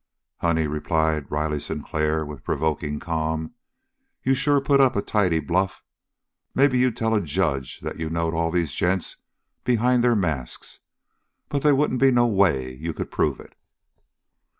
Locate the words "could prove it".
12.93-13.55